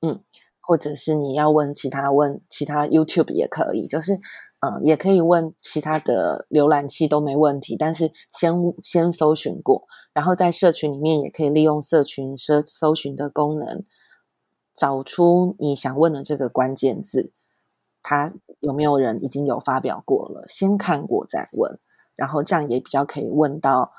[0.00, 0.20] 嗯，
[0.60, 4.18] 或者是你要问其他问其他 YouTube 也可以，就是。
[4.60, 13.84] 嗯，也可以问其他的浏览器都没问题，但是先先搜寻过，然后在社群里面也可以利用社群搜搜寻的功能，
[14.74, 17.32] 找出你想问的这个关键字，
[18.02, 21.78] 他有没有人已经有发表过了，先看过再问，
[22.16, 23.92] 然后这样也比较可以问到，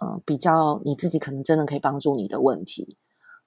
[0.00, 2.96] 呃，比较你自己可能真的可以帮助你的问题，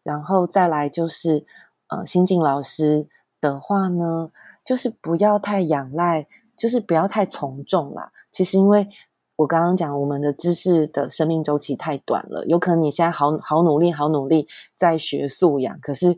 [0.03, 1.45] 然后再来就是，
[1.87, 3.07] 呃，新进老师
[3.41, 4.31] 的话呢，
[4.63, 6.27] 就是不要太仰赖。
[6.57, 8.11] 就是不要太从众啦。
[8.31, 8.87] 其实，因为
[9.35, 16.15] 我刚刚讲，我们的知识的生命周期太短了，有可能你现在好好努力、好努力在学素养，可是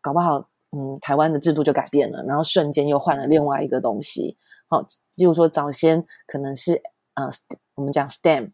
[0.00, 4.38] 搞不好，嗯，台湾的制度就改变了，然后瞬间又换了另外一个东西。
[4.68, 4.80] 好，
[5.16, 6.80] 例如说早先可能是
[7.20, 7.30] 呃，
[7.74, 8.52] 我们讲 STEM，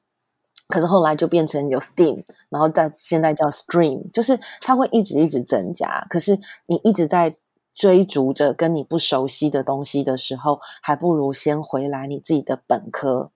[0.69, 6.07] 可是后来就变成有 STEAM，然后在现在叫 STREAM，就是它会一直一直增加。
[6.11, 7.37] 可是你一直在。
[7.79, 13.31] 追逐着跟你不熟悉的东西的时候，还不如先回来你自己的本科，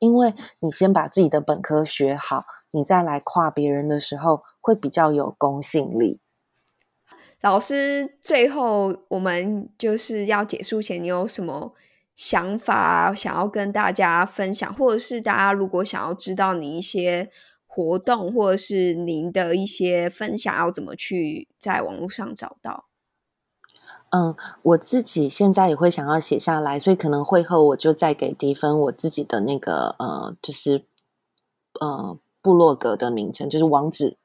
[0.00, 6.20] 因为你先把自己的本科学好，你再来跨别人的时候，会比较有公信力。
[7.42, 11.72] 老师，最后我们就是要结束前，你有什么
[12.22, 17.30] 想法想要跟大家分享，或者是大家如果想要知道你一些
[17.66, 22.88] 活动，或者是您的一些分享，要怎么去在网络上找到？
[24.10, 30.84] 嗯，我自己现在也会想要写下来，所以可能会后我就再给迪芬我自己的那个呃，就是
[31.80, 34.18] 呃部落格的名称，就是网址。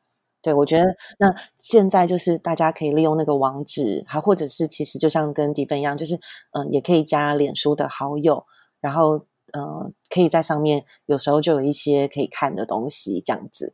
[0.46, 0.86] 对我觉得
[1.18, 6.20] 那现在就是大家可以利用那个网址，还或者是其实就像跟迪芬一样，就是
[6.52, 8.46] 嗯，也可以加脸书的好友，
[8.80, 13.74] 然后呃，可以在上面有时候就有一些可以看的东西，这样子。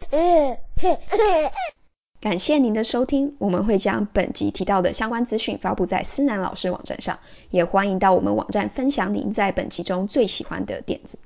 [2.20, 11.18] 感谢您的收听，我们会将本集提到的相关资讯发布在思南老师网站上，也欢迎到我们网站分享您在本集中最喜欢的点子。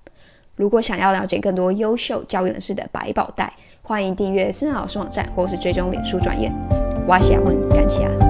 [0.54, 6.52] 如果想要了解更多优秀教育人士的百宝袋，欢迎订阅思老师网站或是追踪脸书专业。
[7.08, 8.21] 我是阿文，感谢。